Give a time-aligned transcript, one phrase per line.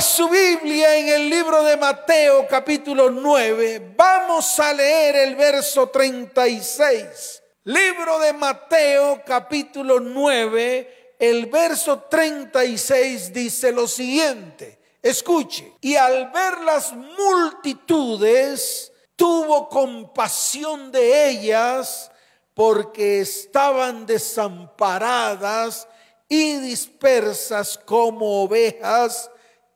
[0.00, 3.92] Su Biblia en el libro de Mateo capítulo 9.
[3.96, 7.42] Vamos a leer el verso 36.
[7.64, 14.78] Libro de Mateo capítulo 9, el verso 36 dice lo siguiente.
[15.02, 15.74] Escuche.
[15.82, 22.10] Y al ver las multitudes, tuvo compasión de ellas
[22.54, 25.86] porque estaban desamparadas
[26.26, 29.30] y dispersas como ovejas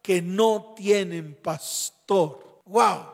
[0.05, 2.61] que no tienen pastor.
[2.67, 3.07] Wow,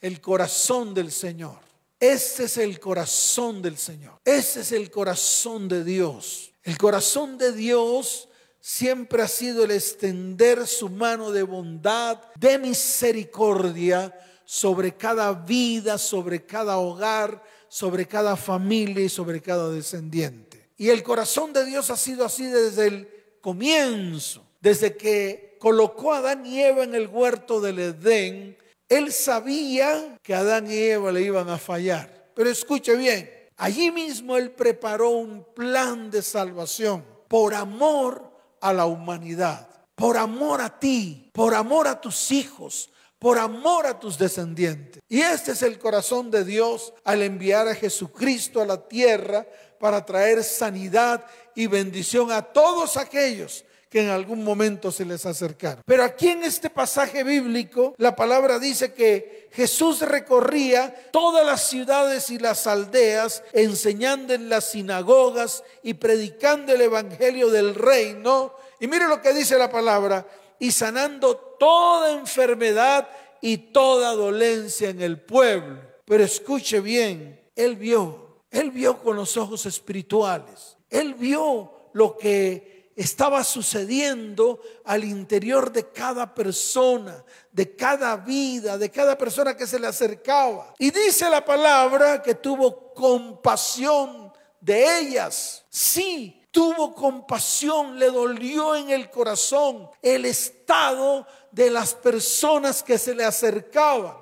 [0.00, 1.58] el corazón del Señor.
[2.00, 4.18] Ese es el corazón del Señor.
[4.24, 6.50] Ese es el corazón de Dios.
[6.62, 14.18] El corazón de Dios siempre ha sido el extender su mano de bondad, de misericordia
[14.46, 20.70] sobre cada vida, sobre cada hogar, sobre cada familia y sobre cada descendiente.
[20.78, 23.08] Y el corazón de Dios ha sido así desde el
[23.42, 28.58] comienzo, desde que colocó a Adán y Eva en el huerto del Edén,
[28.88, 32.32] él sabía que Adán y Eva le iban a fallar.
[32.34, 38.28] Pero escuche bien, allí mismo él preparó un plan de salvación por amor
[38.60, 42.90] a la humanidad, por amor a ti, por amor a tus hijos,
[43.20, 45.00] por amor a tus descendientes.
[45.08, 49.46] Y este es el corazón de Dios al enviar a Jesucristo a la tierra
[49.78, 51.24] para traer sanidad
[51.54, 55.82] y bendición a todos aquellos que en algún momento se les acercaron.
[55.84, 62.30] Pero aquí en este pasaje bíblico, la palabra dice que Jesús recorría todas las ciudades
[62.30, 68.54] y las aldeas, enseñando en las sinagogas y predicando el evangelio del reino.
[68.80, 70.26] Y mire lo que dice la palabra,
[70.58, 73.06] y sanando toda enfermedad
[73.42, 75.82] y toda dolencia en el pueblo.
[76.06, 82.71] Pero escuche bien, él vio, él vio con los ojos espirituales, él vio lo que
[82.96, 89.78] estaba sucediendo al interior de cada persona, de cada vida, de cada persona que se
[89.78, 90.74] le acercaba.
[90.78, 95.64] Y dice la palabra que tuvo compasión de ellas.
[95.70, 103.14] Sí, tuvo compasión, le dolió en el corazón el estado de las personas que se
[103.14, 104.16] le acercaban.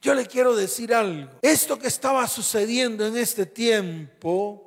[0.00, 1.30] Yo le quiero decir algo.
[1.40, 4.63] Esto que estaba sucediendo en este tiempo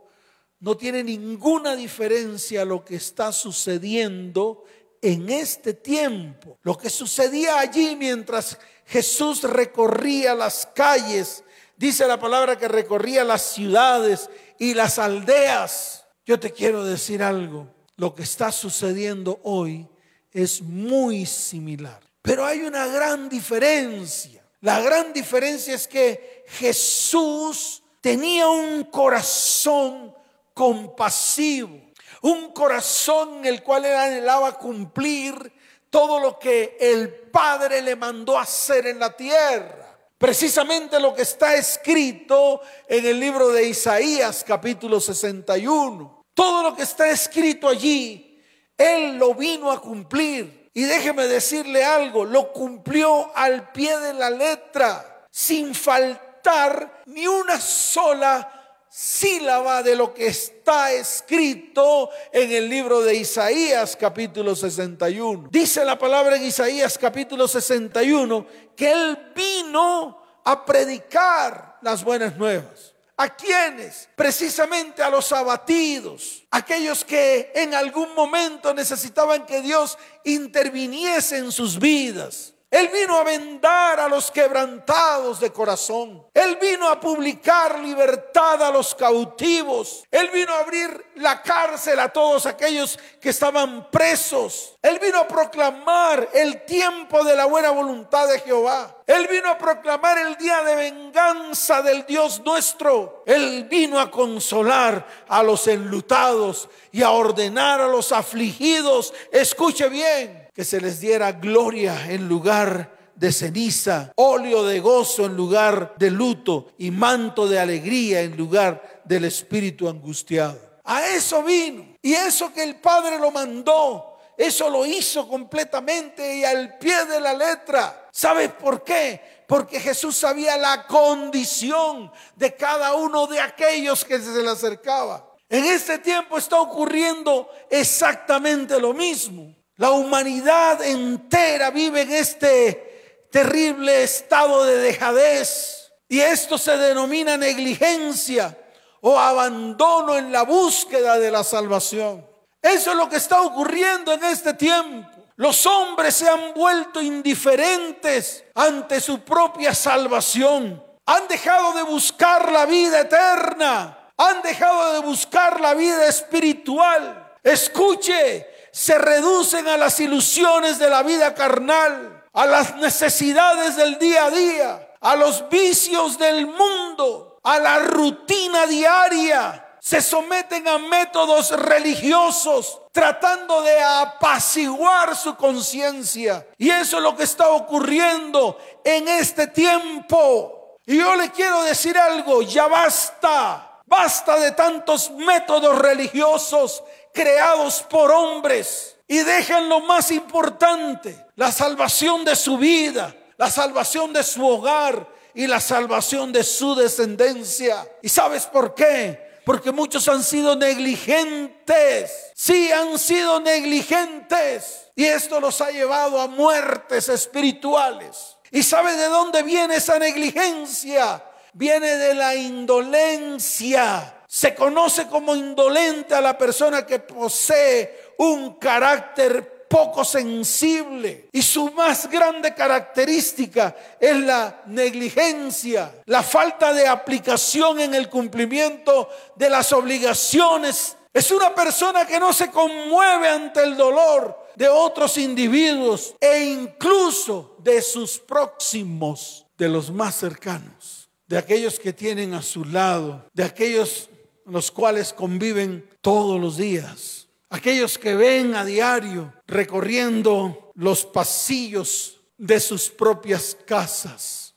[0.59, 4.63] no tiene ninguna diferencia lo que está sucediendo
[5.01, 6.57] en este tiempo.
[6.63, 11.43] Lo que sucedía allí mientras Jesús recorría las calles,
[11.75, 16.05] dice la palabra que recorría las ciudades y las aldeas.
[16.25, 19.87] Yo te quiero decir algo, lo que está sucediendo hoy
[20.31, 22.01] es muy similar.
[22.21, 24.43] Pero hay una gran diferencia.
[24.61, 30.16] La gran diferencia es que Jesús tenía un corazón
[30.57, 31.79] compasivo,
[32.23, 35.53] un corazón en el cual él anhelaba cumplir
[35.91, 39.95] todo lo que el Padre le mandó hacer en la tierra.
[40.17, 46.23] Precisamente lo que está escrito en el libro de Isaías capítulo 61.
[46.33, 48.41] Todo lo que está escrito allí,
[48.75, 50.71] Él lo vino a cumplir.
[50.73, 57.61] Y déjeme decirle algo, lo cumplió al pie de la letra, sin faltar ni una
[57.61, 58.56] sola
[58.97, 65.49] sílaba de lo que está escrito en el libro de Isaías capítulo 61.
[65.51, 72.95] Dice la palabra en Isaías capítulo 61 que él vino a predicar las buenas nuevas.
[73.17, 74.09] ¿A quiénes?
[74.15, 81.77] Precisamente a los abatidos, aquellos que en algún momento necesitaban que Dios interviniese en sus
[81.77, 82.55] vidas.
[82.69, 86.27] Él vino a vendar a los quebrantados de corazón.
[86.33, 90.03] Él vino a publicar libertad a los cautivos.
[90.11, 94.75] Él vino a abrir la cárcel a todos aquellos que estaban presos.
[94.81, 98.97] Él vino a proclamar el tiempo de la buena voluntad de Jehová.
[99.07, 103.23] Él vino a proclamar el día de venganza del Dios nuestro.
[103.25, 109.13] Él vino a consolar a los enlutados y a ordenar a los afligidos.
[109.31, 115.37] Escuche bien que se les diera gloria en lugar de ceniza, óleo de gozo en
[115.37, 120.59] lugar de luto y manto de alegría en lugar del espíritu angustiado.
[120.83, 121.85] A eso vino.
[122.01, 127.19] Y eso que el Padre lo mandó, eso lo hizo completamente y al pie de
[127.19, 128.09] la letra.
[128.11, 129.43] ¿Sabes por qué?
[129.47, 135.23] Porque Jesús sabía la condición de cada uno de aquellos que se le acercaba.
[135.49, 139.55] En este tiempo está ocurriendo exactamente lo mismo.
[139.77, 148.57] La humanidad entera vive en este terrible estado de dejadez y esto se denomina negligencia
[149.01, 152.25] o abandono en la búsqueda de la salvación.
[152.59, 155.09] Eso es lo que está ocurriendo en este tiempo.
[155.35, 160.83] Los hombres se han vuelto indiferentes ante su propia salvación.
[161.05, 164.11] Han dejado de buscar la vida eterna.
[164.17, 167.35] Han dejado de buscar la vida espiritual.
[167.43, 174.25] Escuche, se reducen a las ilusiones de la vida carnal, a las necesidades del día
[174.25, 179.79] a día, a los vicios del mundo, a la rutina diaria.
[179.79, 186.45] Se someten a métodos religiosos tratando de apaciguar su conciencia.
[186.59, 190.77] Y eso es lo que está ocurriendo en este tiempo.
[190.85, 193.81] Y yo le quiero decir algo, ya basta.
[193.87, 196.83] Basta de tantos métodos religiosos
[197.17, 204.13] creados por hombres y dejen lo más importante, la salvación de su vida, la salvación
[204.13, 207.87] de su hogar y la salvación de su descendencia.
[208.03, 209.41] ¿Y sabes por qué?
[209.43, 212.11] Porque muchos han sido negligentes.
[212.35, 214.91] Sí, han sido negligentes.
[214.95, 218.37] Y esto los ha llevado a muertes espirituales.
[218.51, 221.23] ¿Y sabe de dónde viene esa negligencia?
[221.57, 224.13] viene de la indolencia.
[224.37, 231.27] Se conoce como indolente a la persona que posee un carácter poco sensible.
[231.31, 239.09] Y su más grande característica es la negligencia, la falta de aplicación en el cumplimiento
[239.35, 240.95] de las obligaciones.
[241.11, 247.55] Es una persona que no se conmueve ante el dolor de otros individuos e incluso
[247.57, 253.43] de sus próximos, de los más cercanos de aquellos que tienen a su lado, de
[253.43, 254.09] aquellos
[254.47, 262.59] los cuales conviven todos los días, aquellos que ven a diario recorriendo los pasillos de
[262.59, 264.55] sus propias casas,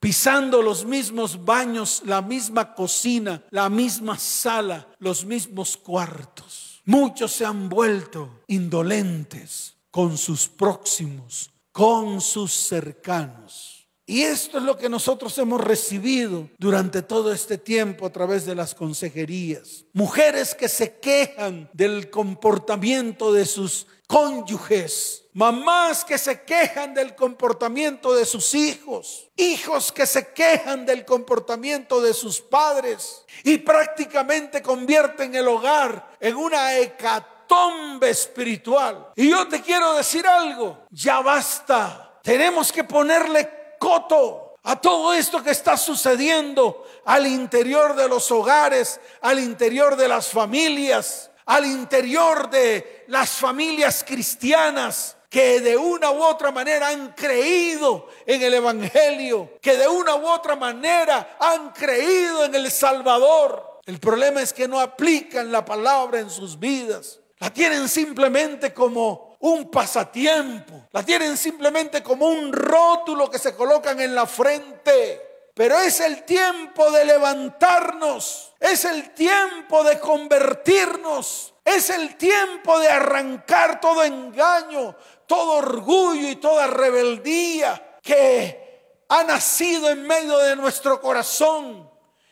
[0.00, 6.80] pisando los mismos baños, la misma cocina, la misma sala, los mismos cuartos.
[6.84, 13.77] Muchos se han vuelto indolentes con sus próximos, con sus cercanos.
[14.08, 18.54] Y esto es lo que nosotros hemos recibido durante todo este tiempo a través de
[18.54, 19.84] las consejerías.
[19.92, 25.24] Mujeres que se quejan del comportamiento de sus cónyuges.
[25.34, 29.28] Mamás que se quejan del comportamiento de sus hijos.
[29.36, 33.26] Hijos que se quejan del comportamiento de sus padres.
[33.44, 39.08] Y prácticamente convierten el hogar en una hecatombe espiritual.
[39.16, 40.86] Y yo te quiero decir algo.
[40.88, 42.18] Ya basta.
[42.22, 49.00] Tenemos que ponerle coto a todo esto que está sucediendo al interior de los hogares,
[49.22, 56.22] al interior de las familias, al interior de las familias cristianas que de una u
[56.22, 62.44] otra manera han creído en el Evangelio, que de una u otra manera han creído
[62.44, 63.80] en el Salvador.
[63.84, 67.20] El problema es que no aplican la palabra en sus vidas.
[67.38, 74.00] La tienen simplemente como un pasatiempo, la tienen simplemente como un rótulo que se colocan
[74.00, 75.50] en la frente.
[75.54, 82.88] Pero es el tiempo de levantarnos, es el tiempo de convertirnos, es el tiempo de
[82.88, 84.94] arrancar todo engaño,
[85.26, 91.90] todo orgullo y toda rebeldía que ha nacido en medio de nuestro corazón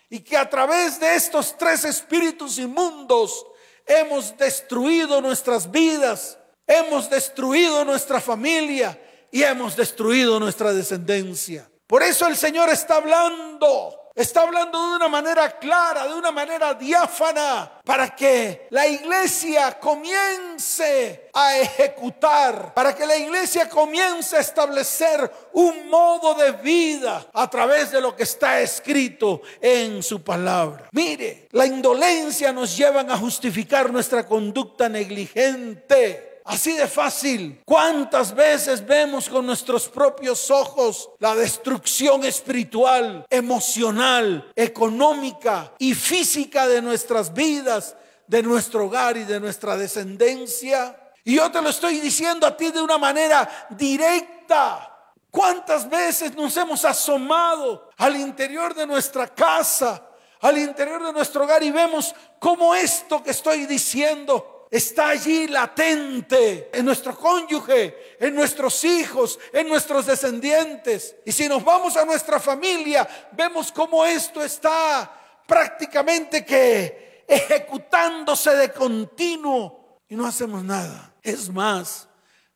[0.09, 3.45] y que a través de estos tres espíritus inmundos
[3.87, 8.99] hemos destruido nuestras vidas, hemos destruido nuestra familia
[9.31, 11.69] y hemos destruido nuestra descendencia.
[11.87, 14.03] Por eso el Señor está hablando.
[14.17, 21.29] Está hablando de una manera clara, de una manera diáfana, para que la iglesia comience
[21.35, 27.93] a ejecutar, para que la iglesia comience a establecer un modo de vida a través
[27.93, 30.89] de lo que está escrito en su palabra.
[30.93, 37.61] Mire, la indolencia nos lleva a justificar nuestra conducta negligente Así de fácil.
[37.65, 46.81] ¿Cuántas veces vemos con nuestros propios ojos la destrucción espiritual, emocional, económica y física de
[46.81, 47.97] nuestras vidas,
[48.29, 50.97] de nuestro hogar y de nuestra descendencia?
[51.25, 54.93] Y yo te lo estoy diciendo a ti de una manera directa.
[55.33, 60.01] ¿Cuántas veces nos hemos asomado al interior de nuestra casa,
[60.41, 66.71] al interior de nuestro hogar y vemos cómo esto que estoy diciendo está allí latente
[66.73, 71.17] en nuestro cónyuge, en nuestros hijos, en nuestros descendientes.
[71.25, 78.73] Y si nos vamos a nuestra familia, vemos cómo esto está prácticamente que ejecutándose de
[78.73, 81.15] continuo y no hacemos nada.
[81.23, 82.09] Es más,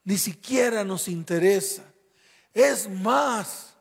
[0.05, 1.83] ni siquiera nos interesa.
[2.53, 3.75] Es más,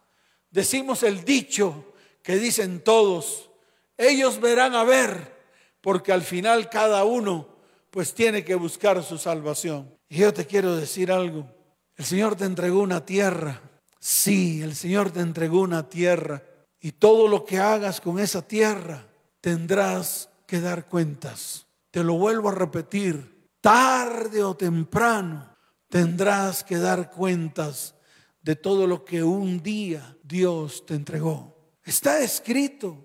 [0.52, 1.94] decimos el dicho
[2.24, 3.50] que dicen todos,
[3.98, 5.38] ellos verán a ver,
[5.82, 7.59] porque al final cada uno
[7.92, 9.94] pues tiene que buscar su salvación.
[10.08, 11.48] Y yo te quiero decir algo.
[11.96, 13.62] El Señor te entregó una tierra.
[14.00, 16.44] Sí, el Señor te entregó una tierra.
[16.80, 19.06] Y todo lo que hagas con esa tierra
[19.42, 21.68] tendrás que dar cuentas.
[21.92, 23.50] Te lo vuelvo a repetir.
[23.62, 25.56] Tarde o temprano
[25.90, 27.96] tendrás que dar cuentas
[28.42, 31.74] de todo lo que un día Dios te entregó.
[31.84, 32.98] Está escrito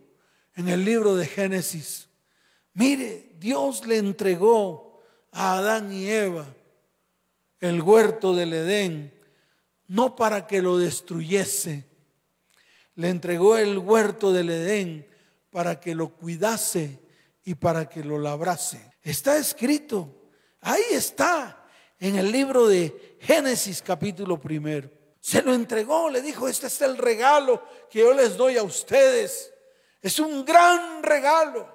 [0.54, 2.08] en el libro de Génesis.
[2.74, 5.02] Mire, Dios le entregó
[5.32, 6.46] a Adán y Eva
[7.60, 9.12] el huerto del Edén,
[9.86, 11.84] no para que lo destruyese,
[12.96, 15.08] le entregó el huerto del Edén
[15.50, 17.00] para que lo cuidase
[17.44, 18.92] y para que lo labrase.
[19.02, 20.28] Está escrito,
[20.60, 21.64] ahí está,
[21.98, 24.90] en el libro de Génesis capítulo primero.
[25.20, 29.54] Se lo entregó, le dijo, este es el regalo que yo les doy a ustedes.
[30.02, 31.73] Es un gran regalo.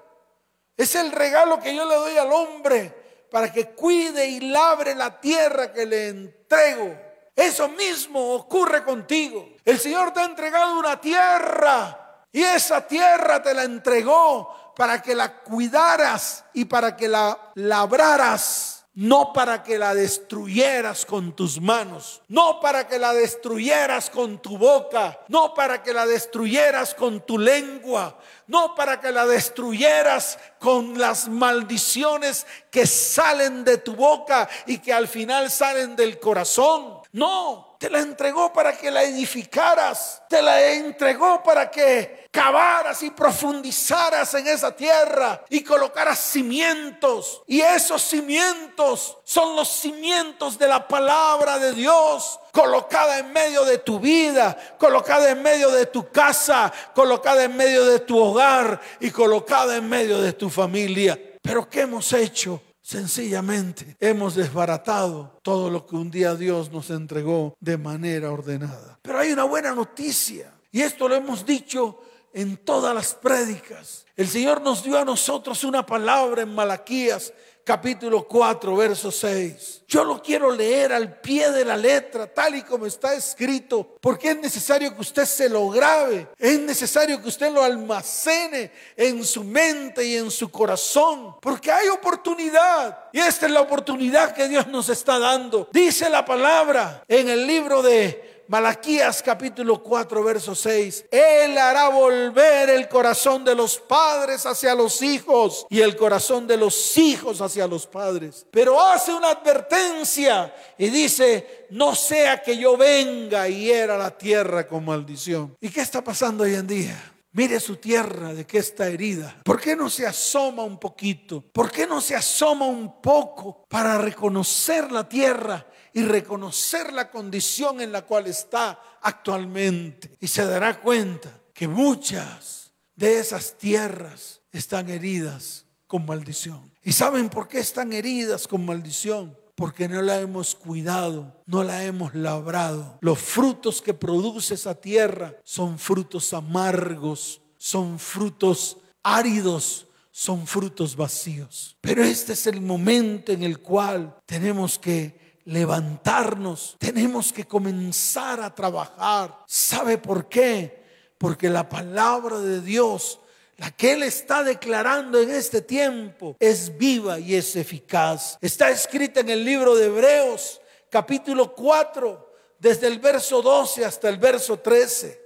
[0.80, 5.20] Es el regalo que yo le doy al hombre para que cuide y labre la
[5.20, 6.98] tierra que le entrego.
[7.36, 9.46] Eso mismo ocurre contigo.
[9.66, 15.14] El Señor te ha entregado una tierra y esa tierra te la entregó para que
[15.16, 22.22] la cuidaras y para que la labraras no para que la destruyeras con tus manos,
[22.28, 27.38] no para que la destruyeras con tu boca, no para que la destruyeras con tu
[27.38, 34.80] lengua, no para que la destruyeras con las maldiciones que salen de tu boca y
[34.80, 37.00] que al final salen del corazón.
[37.14, 43.10] No, te la entregó para que la edificaras, te la entregó para que cavaras y
[43.10, 47.42] profundizaras en esa tierra y colocaras cimientos.
[47.48, 53.78] Y esos cimientos son los cimientos de la palabra de Dios colocada en medio de
[53.78, 59.10] tu vida, colocada en medio de tu casa, colocada en medio de tu hogar y
[59.10, 61.18] colocada en medio de tu familia.
[61.42, 62.62] Pero ¿qué hemos hecho?
[62.90, 68.98] Sencillamente hemos desbaratado todo lo que un día Dios nos entregó de manera ordenada.
[69.04, 72.00] Pero hay una buena noticia, y esto lo hemos dicho
[72.34, 74.06] en todas las prédicas.
[74.16, 77.34] El Señor nos dio a nosotros una palabra en Malaquías
[77.70, 79.84] capítulo 4, verso 6.
[79.88, 84.32] Yo lo quiero leer al pie de la letra, tal y como está escrito, porque
[84.32, 89.44] es necesario que usted se lo grabe, es necesario que usted lo almacene en su
[89.44, 93.06] mente y en su corazón, porque hay oportunidad.
[93.14, 95.70] Y esta es la oportunidad que Dios nos está dando.
[95.72, 101.06] Dice la palabra en el libro de Malaquías capítulo 4, verso 6.
[101.12, 106.58] Él hará volver el corazón de los padres hacia los hijos y el corazón de
[106.58, 108.48] los hijos hacia los padres.
[108.50, 114.66] Pero hace una advertencia y dice, no sea que yo venga y hiera la tierra
[114.66, 115.56] con maldición.
[115.62, 117.14] ¿Y qué está pasando hoy en día?
[117.34, 119.38] Mire su tierra de que está herida.
[119.44, 121.42] ¿Por qué no se asoma un poquito?
[121.54, 127.82] ¿Por qué no se asoma un poco para reconocer la tierra y reconocer la condición
[127.82, 130.12] en la cual está actualmente.
[130.20, 136.72] Y se dará cuenta que muchas de esas tierras están heridas con maldición.
[136.84, 139.38] ¿Y saben por qué están heridas con maldición?
[139.56, 142.98] Porque no la hemos cuidado, no la hemos labrado.
[143.02, 151.78] Los frutos que produce esa tierra son frutos amargos, son frutos áridos, son frutos vacíos.
[151.82, 158.54] Pero este es el momento en el cual tenemos que levantarnos, tenemos que comenzar a
[158.54, 159.36] trabajar.
[159.48, 160.84] ¿Sabe por qué?
[161.18, 163.20] Porque la palabra de Dios,
[163.58, 168.38] la que Él está declarando en este tiempo, es viva y es eficaz.
[168.42, 174.18] Está escrita en el libro de Hebreos, capítulo 4, desde el verso 12 hasta el
[174.18, 175.20] verso 13.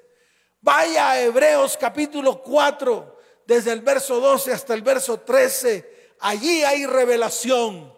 [0.62, 6.16] Vaya a Hebreos capítulo 4, desde el verso 12 hasta el verso 13.
[6.22, 7.93] Allí hay revelación.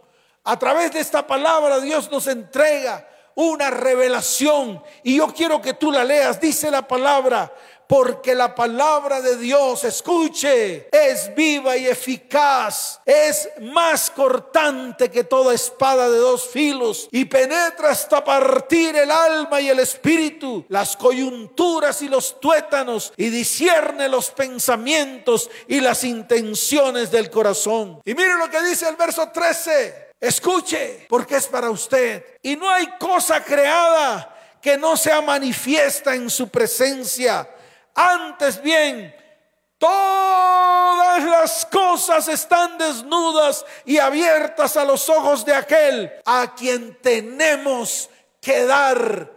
[0.46, 5.92] A través de esta palabra Dios nos entrega una revelación y yo quiero que tú
[5.92, 6.40] la leas.
[6.40, 7.52] Dice la palabra,
[7.88, 15.54] porque la palabra de Dios, escuche, es viva y eficaz, es más cortante que toda
[15.54, 22.02] espada de dos filos y penetra hasta partir el alma y el espíritu, las coyunturas
[22.02, 28.00] y los tuétanos y discierne los pensamientos y las intenciones del corazón.
[28.06, 30.05] Y mire lo que dice el verso 13.
[30.20, 32.26] Escuche, porque es para usted.
[32.42, 37.48] Y no hay cosa creada que no sea manifiesta en su presencia.
[37.94, 39.16] Antes bien,
[39.78, 48.10] todas las cosas están desnudas y abiertas a los ojos de aquel a quien tenemos
[48.42, 49.32] que dar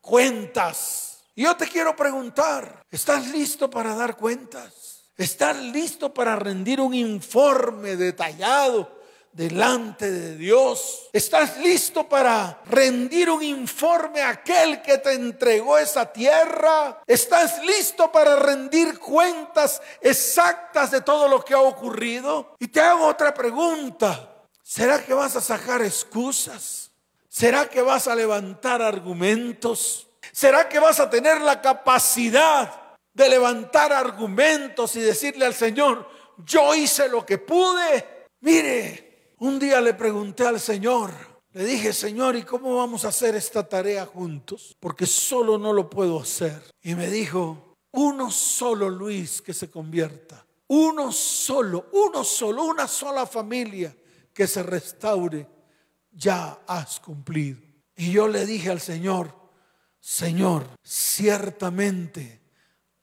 [0.00, 1.24] cuentas.
[1.34, 5.10] Yo te quiero preguntar, ¿estás listo para dar cuentas?
[5.16, 8.97] ¿Estás listo para rendir un informe detallado
[9.32, 11.08] delante de Dios?
[11.12, 17.02] ¿Estás listo para rendir un informe a aquel que te entregó esa tierra?
[17.06, 22.54] ¿Estás listo para rendir cuentas exactas de todo lo que ha ocurrido?
[22.58, 24.44] Y te hago otra pregunta.
[24.62, 26.90] ¿Será que vas a sacar excusas?
[27.28, 30.08] ¿Será que vas a levantar argumentos?
[30.32, 36.08] ¿Será que vas a tener la capacidad de levantar argumentos y decirle al Señor,
[36.44, 38.26] yo hice lo que pude?
[38.40, 39.07] Mire,
[39.38, 41.10] un día le pregunté al Señor,
[41.52, 44.76] le dije, Señor, ¿y cómo vamos a hacer esta tarea juntos?
[44.78, 46.62] Porque solo no lo puedo hacer.
[46.82, 53.26] Y me dijo, uno solo Luis que se convierta, uno solo, uno solo, una sola
[53.26, 53.96] familia
[54.32, 55.48] que se restaure,
[56.12, 57.60] ya has cumplido.
[57.96, 59.34] Y yo le dije al Señor,
[59.98, 62.40] Señor, ciertamente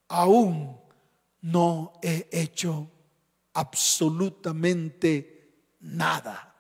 [0.07, 0.79] aún
[1.41, 2.89] no he hecho
[3.53, 5.34] absolutamente
[5.85, 6.55] nada.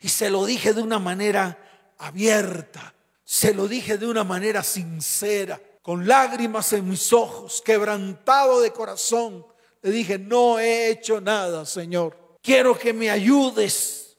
[0.00, 1.58] Y se lo dije de una manera
[1.98, 8.72] abierta, se lo dije de una manera sincera, con lágrimas en mis ojos, quebrantado de
[8.72, 9.46] corazón.
[9.82, 12.38] Le dije, no he hecho nada, Señor.
[12.42, 14.16] Quiero que me ayudes,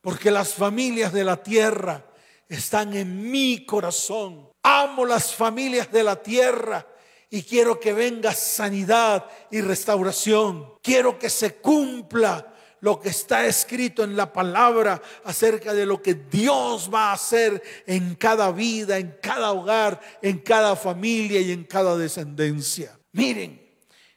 [0.00, 2.06] porque las familias de la tierra
[2.48, 4.50] están en mi corazón.
[4.62, 6.86] Amo las familias de la tierra
[7.30, 10.74] y quiero que venga sanidad y restauración.
[10.82, 16.14] Quiero que se cumpla lo que está escrito en la palabra acerca de lo que
[16.14, 21.64] Dios va a hacer en cada vida, en cada hogar, en cada familia y en
[21.64, 22.98] cada descendencia.
[23.12, 23.60] Miren,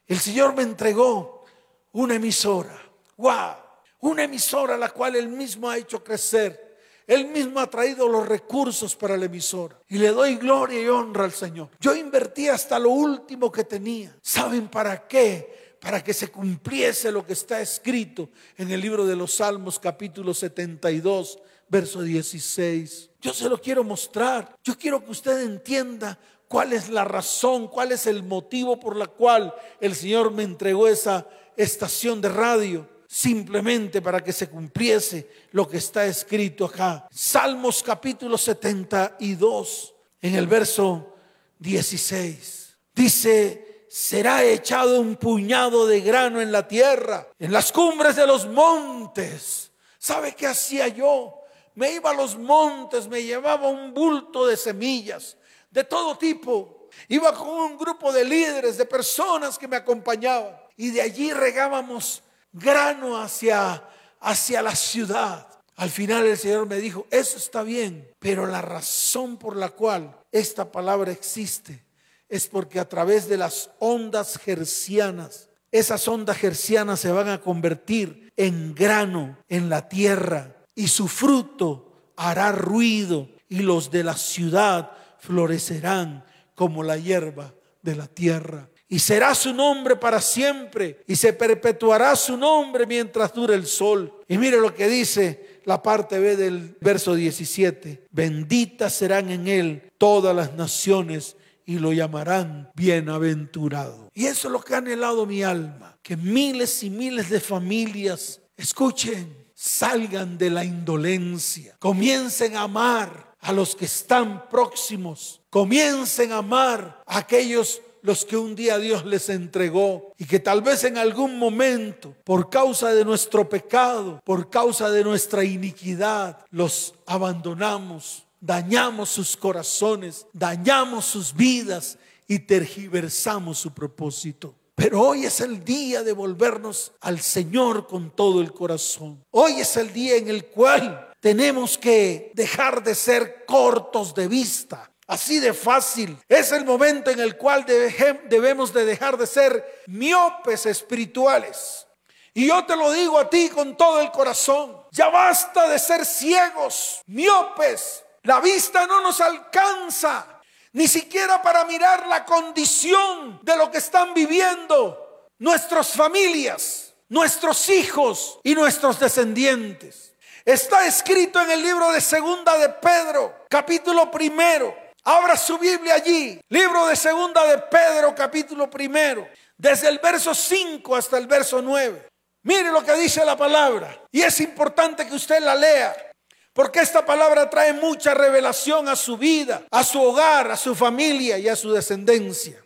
[0.08, 1.46] el Señor me entregó
[1.94, 2.80] una emisora.
[3.18, 3.56] ¡Wow!
[4.02, 6.74] Una emisora la cual Él mismo ha hecho crecer.
[7.06, 9.78] Él mismo ha traído los recursos para la emisora.
[9.90, 11.70] Y le doy gloria y honra al Señor.
[11.80, 14.16] Yo invertí hasta lo último que tenía.
[14.22, 15.63] ¿Saben para qué?
[15.84, 20.34] Para que se cumpliese lo que está escrito en el libro de los Salmos capítulo
[20.34, 23.10] 72, verso 16.
[23.20, 24.56] Yo se lo quiero mostrar.
[24.64, 29.08] Yo quiero que usted entienda cuál es la razón, cuál es el motivo por la
[29.08, 31.28] cual el Señor me entregó esa
[31.58, 32.90] estación de radio.
[33.06, 37.10] Simplemente para que se cumpliese lo que está escrito acá.
[37.12, 41.14] Salmos capítulo 72, en el verso
[41.60, 42.78] 16.
[42.96, 48.48] Dice, será echado un puñado de grano en la tierra, en las cumbres de los
[48.48, 49.72] montes.
[50.00, 51.42] ¿Sabe qué hacía yo?
[51.76, 55.38] Me iba a los montes, me llevaba un bulto de semillas
[55.70, 56.90] de todo tipo.
[57.08, 60.56] Iba con un grupo de líderes, de personas que me acompañaban.
[60.76, 63.88] Y de allí regábamos grano hacia,
[64.22, 65.48] hacia la ciudad.
[65.76, 70.20] Al final el Señor me dijo, eso está bien, pero la razón por la cual
[70.32, 71.93] esta palabra existe
[72.34, 78.34] es porque a través de las ondas gercianas, esas ondas gercianas se van a convertir
[78.36, 84.90] en grano en la tierra y su fruto hará ruido y los de la ciudad
[85.20, 88.68] florecerán como la hierba de la tierra.
[88.88, 94.12] Y será su nombre para siempre y se perpetuará su nombre mientras dure el sol.
[94.28, 98.08] Y mire lo que dice la parte B del verso 17.
[98.10, 104.10] Benditas serán en él todas las naciones y lo llamarán bienaventurado.
[104.14, 108.42] Y eso es lo que ha anhelado mi alma, que miles y miles de familias,
[108.58, 116.38] escuchen, salgan de la indolencia, comiencen a amar a los que están próximos, comiencen a
[116.38, 120.98] amar a aquellos los que un día Dios les entregó y que tal vez en
[120.98, 129.10] algún momento, por causa de nuestro pecado, por causa de nuestra iniquidad, los abandonamos dañamos
[129.10, 134.54] sus corazones, dañamos sus vidas y tergiversamos su propósito.
[134.76, 139.24] Pero hoy es el día de volvernos al Señor con todo el corazón.
[139.32, 144.92] Hoy es el día en el cual tenemos que dejar de ser cortos de vista.
[145.08, 146.18] Así de fácil.
[146.28, 151.88] Es el momento en el cual debemos de dejar de ser miopes espirituales.
[152.34, 154.76] Y yo te lo digo a ti con todo el corazón.
[154.92, 160.42] Ya basta de ser ciegos, miopes, la vista no nos alcanza
[160.74, 168.40] ni siquiera para mirar la condición de lo que están viviendo nuestras familias, nuestros hijos
[168.44, 170.14] y nuestros descendientes.
[170.46, 174.76] Está escrito en el libro de Segunda de Pedro, capítulo primero.
[175.06, 180.96] Abra su Biblia allí, libro de Segunda de Pedro, capítulo primero, desde el verso 5
[180.96, 182.08] hasta el verso 9.
[182.44, 184.02] Mire lo que dice la palabra.
[184.12, 186.13] Y es importante que usted la lea.
[186.54, 191.40] Porque esta palabra trae mucha revelación a su vida, a su hogar, a su familia
[191.40, 192.64] y a su descendencia.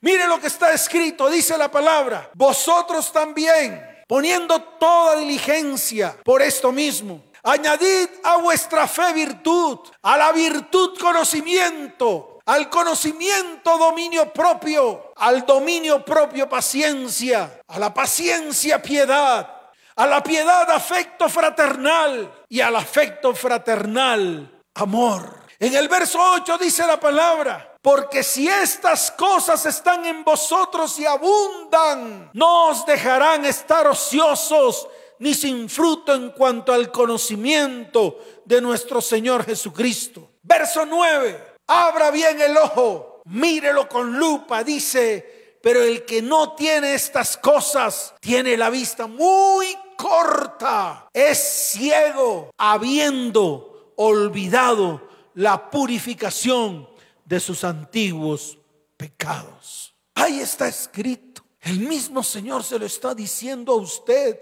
[0.00, 6.70] Mire lo que está escrito, dice la palabra, vosotros también, poniendo toda diligencia por esto
[6.70, 7.24] mismo.
[7.42, 16.04] Añadid a vuestra fe virtud, a la virtud conocimiento, al conocimiento dominio propio, al dominio
[16.04, 19.53] propio paciencia, a la paciencia piedad,
[19.96, 25.44] a la piedad afecto fraternal y al afecto fraternal amor.
[25.58, 31.06] En el verso 8 dice la palabra, porque si estas cosas están en vosotros y
[31.06, 34.88] abundan, no os dejarán estar ociosos
[35.20, 40.32] ni sin fruto en cuanto al conocimiento de nuestro Señor Jesucristo.
[40.42, 46.94] Verso 9, abra bien el ojo, mírelo con lupa, dice, pero el que no tiene
[46.94, 56.88] estas cosas tiene la vista muy corta, es ciego, habiendo olvidado la purificación
[57.24, 58.58] de sus antiguos
[58.96, 59.94] pecados.
[60.14, 61.42] Ahí está escrito.
[61.60, 64.38] El mismo Señor se lo está diciendo a usted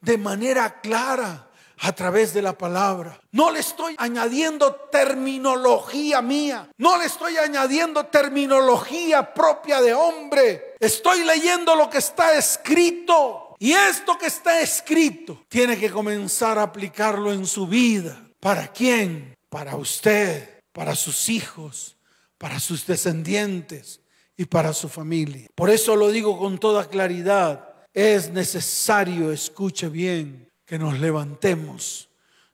[0.00, 1.50] de manera clara
[1.82, 3.18] a través de la palabra.
[3.32, 6.68] No le estoy añadiendo terminología mía.
[6.76, 10.74] No le estoy añadiendo terminología propia de hombre.
[10.78, 13.49] Estoy leyendo lo que está escrito.
[13.62, 18.26] Y esto que está escrito tiene que comenzar a aplicarlo en su vida.
[18.40, 19.36] ¿Para quién?
[19.50, 21.98] Para usted, para sus hijos,
[22.38, 24.00] para sus descendientes
[24.34, 25.46] y para su familia.
[25.54, 27.68] Por eso lo digo con toda claridad.
[27.92, 32.08] Es necesario, escuche bien, que nos levantemos,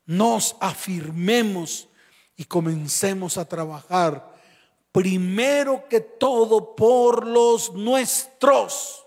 [0.06, 1.88] nos afirmemos
[2.36, 4.34] y comencemos a trabajar
[4.90, 9.05] primero que todo por los nuestros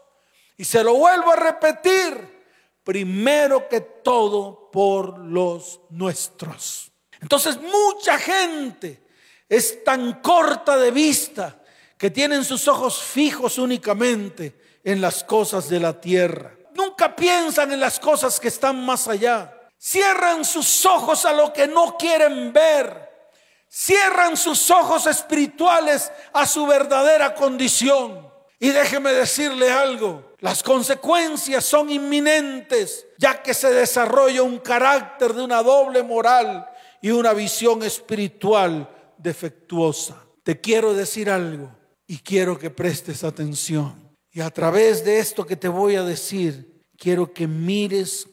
[0.60, 2.44] y se lo vuelvo a repetir,
[2.84, 6.92] primero que todo por los nuestros.
[7.22, 9.08] Entonces mucha gente
[9.48, 11.64] es tan corta de vista
[11.98, 16.54] que tienen sus ojos fijos únicamente en las cosas de la tierra.
[16.76, 19.58] Nunca piensan en las cosas que están más allá.
[19.78, 23.10] Cierran sus ojos a lo que no quieren ver.
[23.70, 28.30] Cierran sus ojos espirituales a su verdadera condición.
[28.60, 35.44] Y déjeme decirle algo, las consecuencias son inminentes, ya que se desarrolla un carácter de
[35.44, 36.66] una doble moral
[37.02, 40.26] y una visión espiritual defectuosa.
[40.44, 41.76] Te quiero decir algo
[42.08, 44.10] y quiero que prestes atención.
[44.32, 48.28] Y a través de esto que te voy a decir, quiero que mires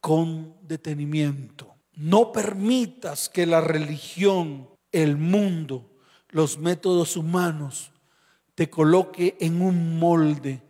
[0.00, 1.74] con detenimiento.
[1.94, 5.90] No permitas que la religión, el mundo,
[6.28, 7.90] los métodos humanos
[8.54, 10.67] te coloque en un molde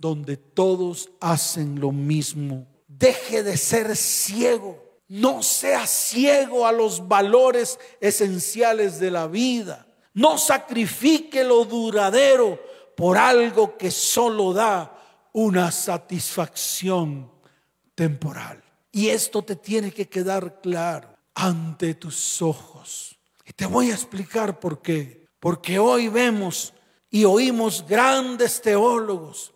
[0.00, 2.66] donde todos hacen lo mismo.
[2.88, 4.82] Deje de ser ciego.
[5.08, 9.86] No sea ciego a los valores esenciales de la vida.
[10.14, 12.58] No sacrifique lo duradero
[12.96, 14.96] por algo que solo da
[15.32, 17.30] una satisfacción
[17.94, 18.62] temporal.
[18.90, 23.18] Y esto te tiene que quedar claro ante tus ojos.
[23.44, 25.26] Y te voy a explicar por qué.
[25.40, 26.72] Porque hoy vemos
[27.10, 29.52] y oímos grandes teólogos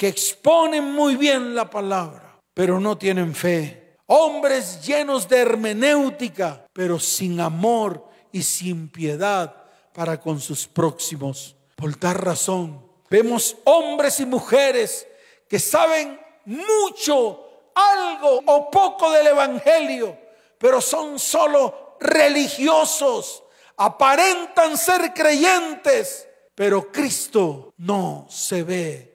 [0.00, 3.98] que exponen muy bien la palabra, pero no tienen fe.
[4.06, 9.54] Hombres llenos de hermenéutica, pero sin amor y sin piedad
[9.92, 11.54] para con sus próximos.
[11.76, 15.06] Por tal razón, vemos hombres y mujeres
[15.46, 20.16] que saben mucho, algo o poco del Evangelio,
[20.56, 23.42] pero son solo religiosos,
[23.76, 29.09] aparentan ser creyentes, pero Cristo no se ve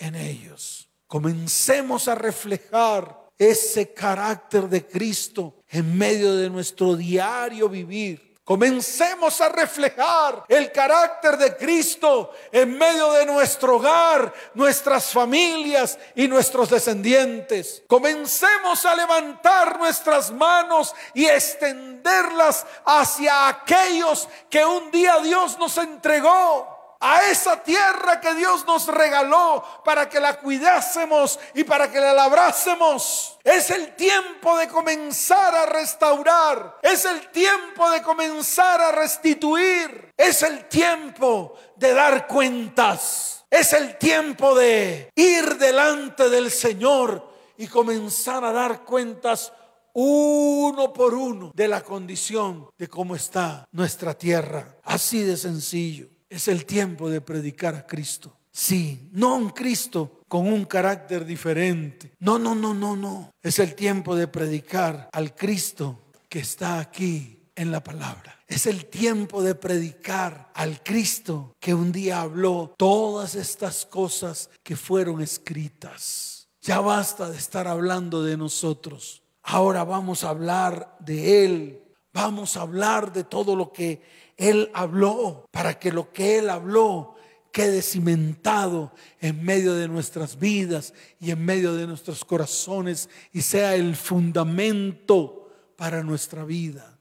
[0.00, 0.88] en ellos.
[1.06, 8.30] Comencemos a reflejar ese carácter de Cristo en medio de nuestro diario vivir.
[8.44, 16.26] Comencemos a reflejar el carácter de Cristo en medio de nuestro hogar, nuestras familias y
[16.26, 17.84] nuestros descendientes.
[17.86, 26.69] Comencemos a levantar nuestras manos y extenderlas hacia aquellos que un día Dios nos entregó
[27.00, 32.12] a esa tierra que Dios nos regaló para que la cuidásemos y para que la
[32.12, 33.38] labrásemos.
[33.42, 36.78] Es el tiempo de comenzar a restaurar.
[36.82, 40.12] Es el tiempo de comenzar a restituir.
[40.16, 43.44] Es el tiempo de dar cuentas.
[43.48, 49.52] Es el tiempo de ir delante del Señor y comenzar a dar cuentas
[49.92, 54.76] uno por uno de la condición de cómo está nuestra tierra.
[54.84, 56.08] Así de sencillo.
[56.30, 58.36] Es el tiempo de predicar a Cristo.
[58.52, 62.12] Sí, no un Cristo con un carácter diferente.
[62.20, 63.32] No, no, no, no, no.
[63.42, 68.38] Es el tiempo de predicar al Cristo que está aquí en la palabra.
[68.46, 74.76] Es el tiempo de predicar al Cristo que un día habló todas estas cosas que
[74.76, 76.48] fueron escritas.
[76.62, 79.24] Ya basta de estar hablando de nosotros.
[79.42, 81.82] Ahora vamos a hablar de Él.
[82.12, 84.02] Vamos a hablar de todo lo que
[84.40, 87.14] Él habló, para que lo que Él habló
[87.52, 93.74] quede cimentado en medio de nuestras vidas y en medio de nuestros corazones y sea
[93.74, 96.98] el fundamento para nuestra vida.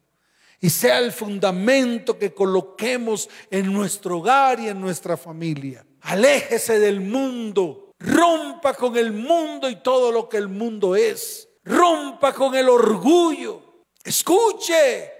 [0.59, 5.85] Y sea el fundamento que coloquemos en nuestro hogar y en nuestra familia.
[6.01, 11.47] Aléjese del mundo, rompa con el mundo y todo lo que el mundo es.
[11.63, 13.85] Rompa con el orgullo.
[14.03, 15.18] Escuche,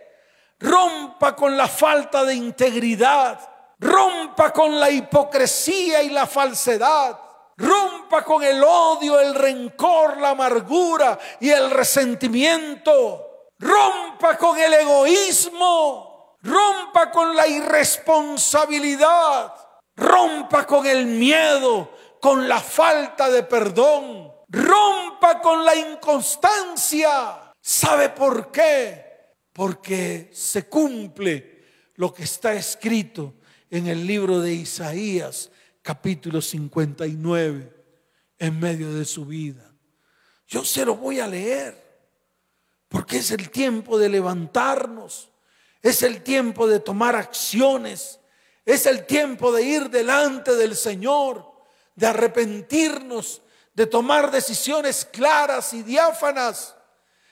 [0.60, 3.40] rompa con la falta de integridad
[3.80, 7.18] rompa con la hipocresía y la falsedad.
[7.58, 13.50] Rompa con el odio, el rencor, la amargura y el resentimiento.
[13.60, 16.38] Rompa con el egoísmo.
[16.42, 19.54] Rompa con la irresponsabilidad.
[19.96, 21.92] Rompa con el miedo,
[22.22, 24.34] con la falta de perdón.
[24.48, 27.52] Rompa con la inconstancia.
[27.62, 29.09] ¿Sabe por qué?
[29.60, 33.34] Porque se cumple lo que está escrito
[33.70, 37.70] en el libro de Isaías, capítulo 59,
[38.38, 39.70] en medio de su vida.
[40.48, 41.76] Yo se lo voy a leer,
[42.88, 45.30] porque es el tiempo de levantarnos,
[45.82, 48.22] es el tiempo de tomar acciones,
[48.64, 51.52] es el tiempo de ir delante del Señor,
[51.96, 53.42] de arrepentirnos,
[53.74, 56.78] de tomar decisiones claras y diáfanas.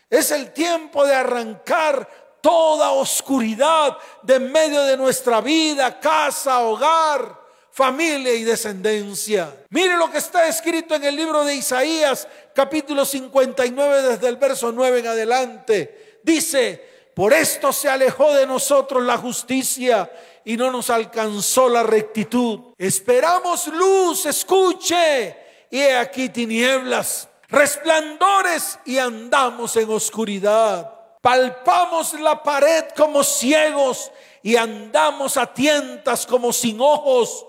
[0.10, 2.08] Es el tiempo de arrancar
[2.42, 9.54] toda oscuridad de medio de nuestra vida, casa, hogar, familia y descendencia.
[9.70, 14.72] Mire lo que está escrito en el libro de Isaías, capítulo 59, desde el verso
[14.72, 16.20] 9 en adelante.
[16.24, 20.10] Dice, por esto se alejó de nosotros la justicia
[20.46, 22.74] y no nos alcanzó la rectitud.
[22.78, 25.36] Esperamos luz, escuche,
[25.70, 34.56] y he aquí tinieblas, resplandores y andamos en oscuridad palpamos la pared como ciegos y
[34.56, 37.46] andamos a tientas como sin ojos.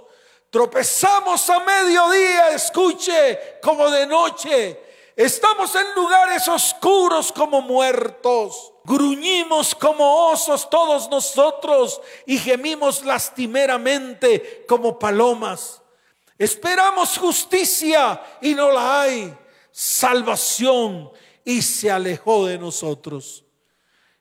[0.50, 4.82] Tropezamos a mediodía, escuche, como de noche.
[5.14, 8.72] Estamos en lugares oscuros como muertos.
[8.82, 15.80] Gruñimos como osos todos nosotros y gemimos lastimeramente como palomas.
[16.36, 19.38] Esperamos justicia y no la hay.
[19.80, 21.08] Salvación
[21.44, 23.44] y se alejó de nosotros.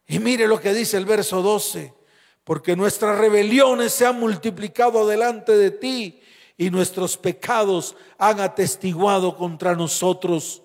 [0.06, 1.96] Y mire lo que dice el verso 12,
[2.44, 6.22] porque nuestras rebeliones se han multiplicado delante de ti
[6.58, 10.62] y nuestros pecados han atestiguado contra nosotros,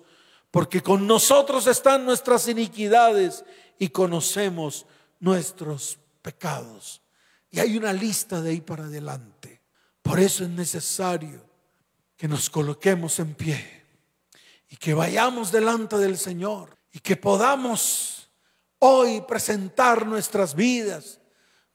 [0.51, 3.43] porque con nosotros están nuestras iniquidades
[3.79, 4.85] y conocemos
[5.19, 7.01] nuestros pecados.
[7.49, 9.59] Y hay una lista de ahí para adelante.
[10.03, 11.43] Por eso es necesario
[12.15, 13.82] que nos coloquemos en pie
[14.73, 18.31] y que vayamos delante del Señor y que podamos
[18.79, 21.19] hoy presentar nuestras vidas,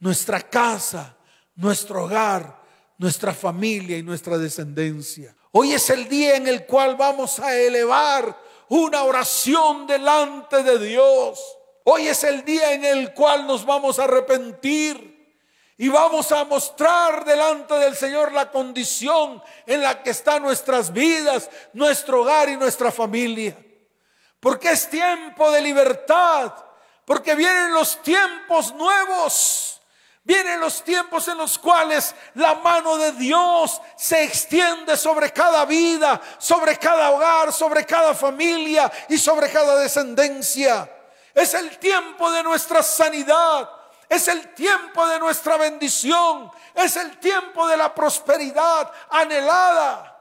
[0.00, 1.16] nuestra casa,
[1.54, 2.60] nuestro hogar,
[2.96, 5.32] nuestra familia y nuestra descendencia.
[5.52, 8.36] Hoy es el día en el cual vamos a elevar
[8.68, 11.38] una oración delante de Dios.
[11.84, 15.17] Hoy es el día en el cual nos vamos a arrepentir
[15.80, 21.48] y vamos a mostrar delante del Señor la condición en la que están nuestras vidas,
[21.72, 23.56] nuestro hogar y nuestra familia.
[24.40, 26.52] Porque es tiempo de libertad,
[27.04, 29.80] porque vienen los tiempos nuevos.
[30.24, 36.20] Vienen los tiempos en los cuales la mano de Dios se extiende sobre cada vida,
[36.38, 40.90] sobre cada hogar, sobre cada familia y sobre cada descendencia.
[41.32, 43.77] Es el tiempo de nuestra sanidad.
[44.08, 46.50] Es el tiempo de nuestra bendición.
[46.74, 50.14] Es el tiempo de la prosperidad anhelada.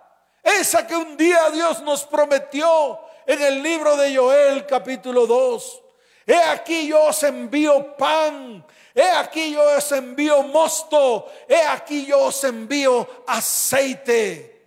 [0.43, 5.83] Esa que un día Dios nos prometió en el libro de Joel capítulo 2.
[6.25, 8.65] He aquí yo os envío pan.
[8.93, 11.31] He aquí yo os envío mosto.
[11.47, 14.57] He aquí yo os envío aceite.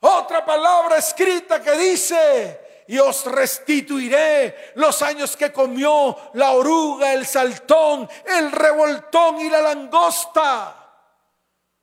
[0.00, 7.24] Otra palabra escrita que dice, y os restituiré los años que comió la oruga, el
[7.24, 10.76] saltón, el revoltón y la langosta.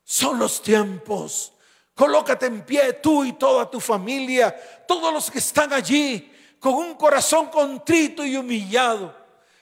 [0.03, 1.53] Son los tiempos.
[1.95, 4.53] Colócate en pie tú y toda tu familia,
[4.85, 9.15] todos los que están allí con un corazón contrito y humillado.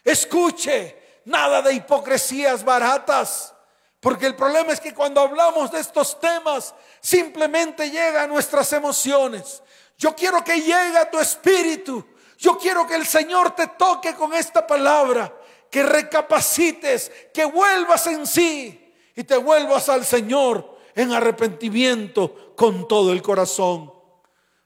[0.03, 3.53] Escuche, nada de hipocresías baratas.
[3.99, 9.62] Porque el problema es que cuando hablamos de estos temas, simplemente llegan nuestras emociones.
[9.97, 12.05] Yo quiero que llegue a tu espíritu.
[12.38, 15.34] Yo quiero que el Señor te toque con esta palabra.
[15.71, 23.12] Que recapacites, que vuelvas en sí y te vuelvas al Señor en arrepentimiento con todo
[23.12, 23.91] el corazón.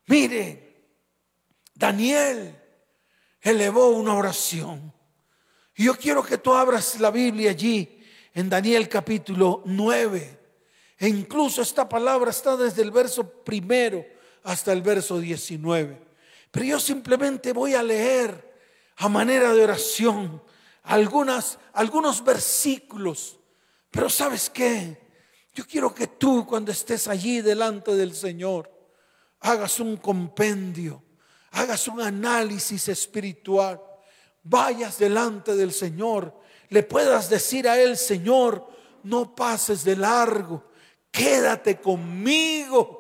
[0.08, 0.70] Miren,
[1.74, 2.56] Daniel
[3.42, 4.94] elevó una oración.
[5.76, 10.40] Y yo quiero que tú abras la Biblia allí en Daniel capítulo 9.
[10.98, 14.06] E incluso esta palabra está desde el verso primero
[14.44, 16.02] hasta el verso 19.
[16.52, 18.50] Pero yo simplemente voy a leer
[18.98, 20.42] a manera de oración
[20.84, 23.40] algunas, algunos versículos.
[23.92, 25.10] Pero sabes qué?
[25.54, 28.72] Yo quiero que tú cuando estés allí delante del Señor
[29.42, 31.04] hagas un compendio,
[31.52, 33.82] hagas un análisis espiritual,
[34.44, 36.38] vayas delante del Señor,
[36.70, 38.68] le puedas decir a Él, Señor,
[39.04, 40.64] no pases de largo,
[41.12, 42.99] quédate conmigo.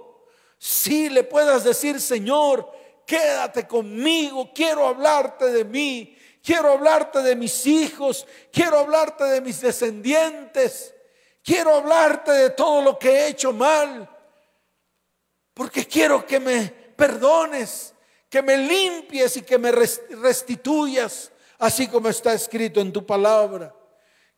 [0.59, 2.69] Si le puedas decir, Señor,
[3.07, 9.61] quédate conmigo, quiero hablarte de mí, quiero hablarte de mis hijos, quiero hablarte de mis
[9.61, 10.93] descendientes,
[11.41, 14.07] quiero hablarte de todo lo que he hecho mal,
[15.53, 17.93] porque quiero que me perdones,
[18.29, 23.73] que me limpies y que me restituyas, así como está escrito en tu palabra.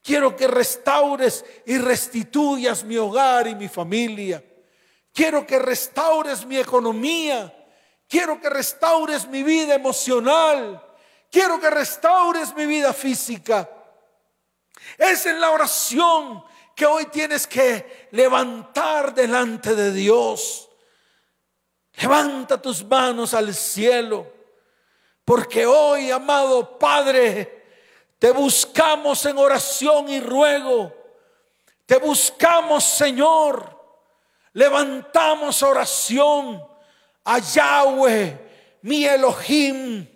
[0.03, 4.43] Quiero que restaures y restituyas mi hogar y mi familia.
[5.13, 7.53] Quiero que restaures mi economía.
[8.07, 10.81] Quiero que restaures mi vida emocional.
[11.29, 13.69] Quiero que restaures mi vida física.
[14.97, 16.43] Es en la oración
[16.75, 20.69] que hoy tienes que levantar delante de Dios.
[21.95, 24.31] Levanta tus manos al cielo.
[25.23, 27.65] Porque hoy, amado Padre,
[28.17, 30.93] te buscamos en oración y ruego.
[31.85, 33.80] Te buscamos, Señor.
[34.53, 36.61] Levantamos oración
[37.23, 40.07] a Yahweh, mi Elohim.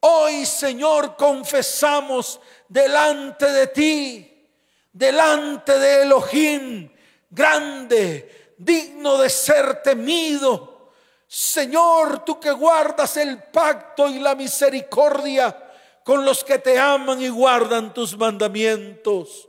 [0.00, 4.48] Hoy, Señor, confesamos delante de ti,
[4.92, 6.90] delante de Elohim,
[7.30, 10.90] grande, digno de ser temido.
[11.26, 15.56] Señor, tú que guardas el pacto y la misericordia
[16.04, 19.48] con los que te aman y guardan tus mandamientos.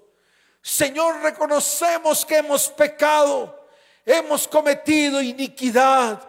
[0.62, 3.63] Señor, reconocemos que hemos pecado,
[4.06, 6.22] hemos cometido iniquidad,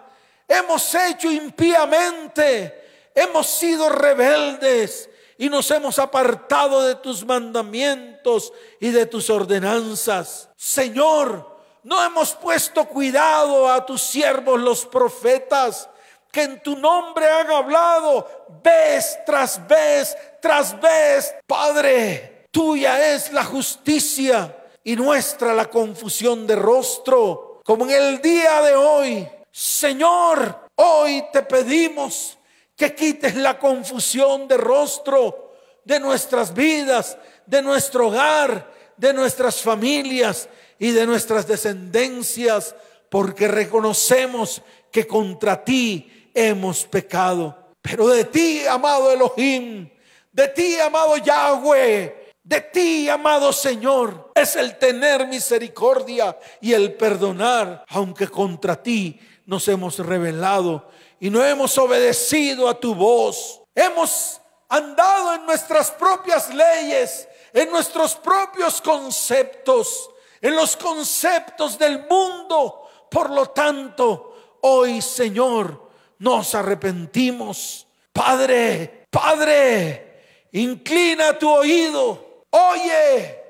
[0.47, 5.09] hemos hecho impíamente, hemos sido rebeldes
[5.39, 10.49] y nos hemos apartado de tus mandamientos y de tus ordenanzas.
[10.57, 15.89] Señor, no hemos puesto cuidado a tus siervos los profetas
[16.31, 18.29] que en tu nombre han hablado
[18.63, 21.35] vez tras vez tras vez.
[21.47, 27.54] Padre, tuya es la justicia y nuestra la confusión de rostro.
[27.65, 32.37] Como en el día de hoy, Señor, hoy te pedimos
[32.77, 40.47] que quites la confusión de rostro de nuestras vidas, de nuestro hogar, de nuestras familias
[40.79, 42.77] y de nuestras descendencias,
[43.09, 44.61] porque reconocemos
[44.93, 47.73] que contra ti hemos pecado.
[47.81, 49.89] Pero de ti, amado Elohim,
[50.31, 57.85] de ti, amado Yahweh, de ti, amado Señor, es el tener misericordia y el perdonar,
[57.89, 63.61] aunque contra ti nos hemos rebelado y no hemos obedecido a tu voz.
[63.75, 72.89] Hemos andado en nuestras propias leyes, en nuestros propios conceptos, en los conceptos del mundo.
[73.11, 77.87] Por lo tanto, hoy, Señor, nos arrepentimos.
[78.13, 83.44] Padre, Padre, inclina tu oído, oye,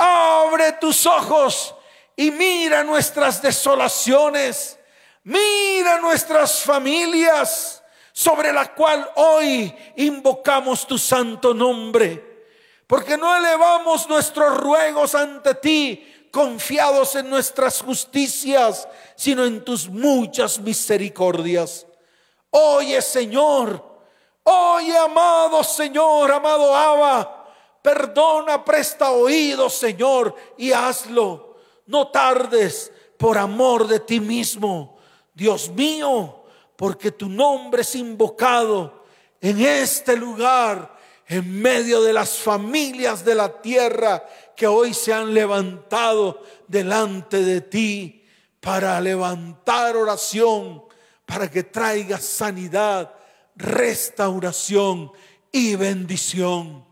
[0.00, 1.74] abre tus ojos
[2.16, 4.78] y mira nuestras desolaciones,
[5.24, 7.82] mira nuestras familias
[8.12, 12.28] sobre la cual hoy invocamos tu santo nombre.
[12.86, 20.58] Porque no elevamos nuestros ruegos ante ti confiados en nuestras justicias, sino en tus muchas
[20.58, 21.86] misericordias.
[22.50, 23.84] Oye Señor,
[24.42, 27.39] oye amado Señor, amado Abba,
[27.82, 31.56] perdona, presta oído Señor y hazlo.
[31.86, 34.98] No tardes por amor de ti mismo,
[35.34, 36.44] Dios mío,
[36.76, 39.04] porque tu nombre es invocado
[39.40, 44.24] en este lugar, en medio de las familias de la tierra
[44.56, 48.24] que hoy se han levantado delante de ti
[48.60, 50.82] para levantar oración
[51.30, 53.14] para que traiga sanidad,
[53.54, 55.12] restauración
[55.52, 56.84] y bendición.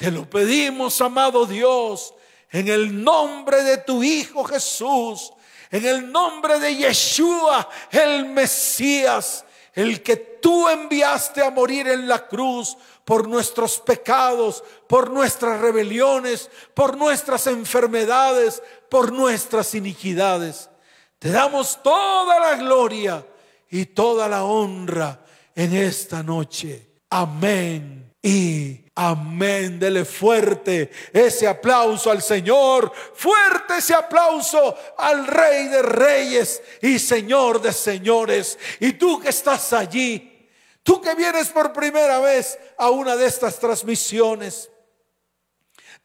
[0.00, 2.14] Te lo pedimos, amado Dios,
[2.50, 5.30] en el nombre de tu Hijo Jesús,
[5.70, 9.44] en el nombre de Yeshua, el Mesías,
[9.74, 16.48] el que tú enviaste a morir en la cruz por nuestros pecados, por nuestras rebeliones,
[16.72, 20.70] por nuestras enfermedades, por nuestras iniquidades.
[21.18, 23.22] Te damos toda la gloria
[23.68, 25.20] y toda la honra
[25.54, 26.88] en esta noche.
[27.10, 29.78] Amén y amén.
[29.78, 37.62] Dele fuerte ese aplauso al Señor, fuerte ese aplauso al Rey de Reyes y Señor
[37.62, 38.58] de Señores.
[38.78, 40.48] Y tú que estás allí,
[40.82, 44.70] tú que vienes por primera vez a una de estas transmisiones,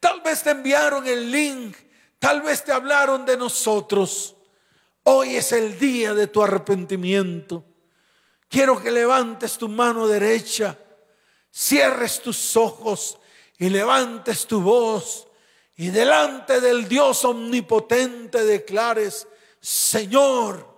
[0.00, 1.76] tal vez te enviaron el link,
[2.18, 4.36] tal vez te hablaron de nosotros.
[5.02, 7.62] Hoy es el día de tu arrepentimiento.
[8.48, 10.78] Quiero que levantes tu mano derecha,
[11.56, 13.18] cierres tus ojos
[13.56, 15.26] y levantes tu voz
[15.76, 19.26] y delante del Dios omnipotente declares,
[19.58, 20.68] Señor,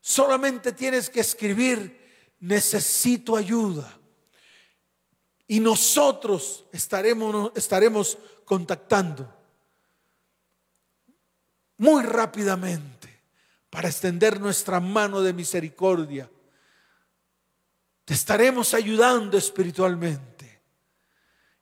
[0.02, 3.99] Solamente tienes que escribir, necesito ayuda.
[5.52, 9.36] Y nosotros estaremos, estaremos contactando
[11.78, 13.24] muy rápidamente
[13.72, 16.30] para extender nuestra mano de misericordia.
[18.06, 20.62] Te estaremos ayudando espiritualmente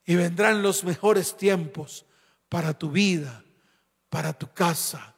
[0.06, 2.06] y vendrán los mejores tiempos
[2.50, 3.46] para tu vida,
[4.10, 5.16] para tu casa,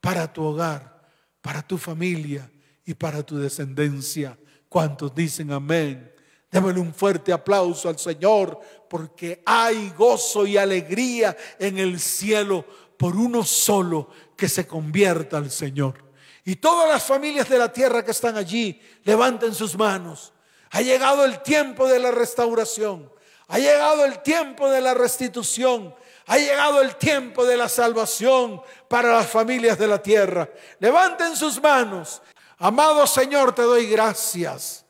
[0.00, 1.08] para tu hogar,
[1.40, 2.48] para tu familia
[2.84, 4.38] y para tu descendencia.
[4.68, 6.11] ¿Cuántos dicen amén?
[6.52, 12.64] Démosle un fuerte aplauso al Señor porque hay gozo y alegría en el cielo
[12.96, 16.12] por uno solo que se convierta al Señor.
[16.44, 20.32] Y todas las familias de la tierra que están allí, levanten sus manos.
[20.70, 23.10] Ha llegado el tiempo de la restauración.
[23.48, 25.94] Ha llegado el tiempo de la restitución.
[26.26, 30.48] Ha llegado el tiempo de la salvación para las familias de la tierra.
[30.78, 32.22] Levanten sus manos
[32.64, 34.81] Amado Señor, te doy gracias.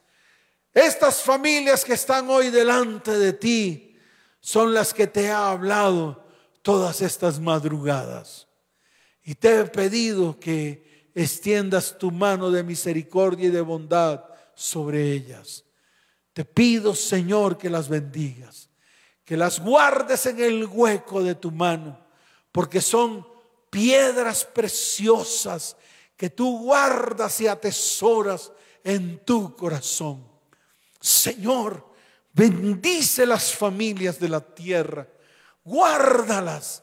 [0.74, 3.98] Estas familias que están hoy delante de ti
[4.40, 6.24] son las que te ha hablado
[6.62, 8.48] todas estas madrugadas.
[9.22, 15.64] Y te he pedido que extiendas tu mano de misericordia y de bondad sobre ellas.
[16.32, 18.70] Te pido, Señor, que las bendigas,
[19.24, 22.00] que las guardes en el hueco de tu mano,
[22.50, 23.26] porque son
[23.68, 25.76] piedras preciosas
[26.16, 28.50] que tú guardas y atesoras
[28.82, 30.31] en tu corazón.
[31.02, 31.86] Señor,
[32.32, 35.06] bendice las familias de la tierra,
[35.64, 36.82] guárdalas,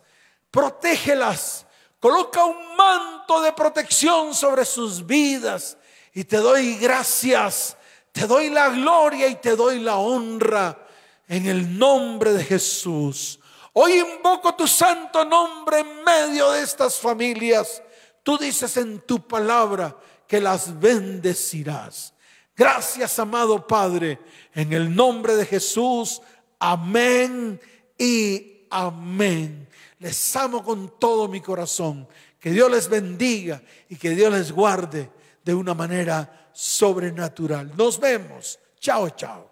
[0.51, 1.65] protégelas,
[1.99, 5.78] coloca un manto de protección sobre sus vidas
[6.13, 7.78] y te doy gracias,
[8.11, 10.86] te doy la gloria y te doy la honra
[11.28, 13.39] en el nombre de Jesús.
[13.74, 17.82] Hoy invoco tu santo nombre en medio de estas familias
[18.30, 19.97] Tú dices en tu palabra
[20.28, 22.13] que las bendecirás.
[22.60, 24.20] Gracias, amado Padre,
[24.53, 26.22] en el nombre de Jesús.
[26.60, 27.57] Amén
[27.97, 29.66] y amén.
[29.99, 32.05] Les amo con todo mi corazón.
[32.38, 35.10] Que Dios les bendiga y que Dios les guarde
[35.41, 37.72] de una manera sobrenatural.
[37.78, 38.60] Nos vemos.
[38.78, 39.49] Chao, chao.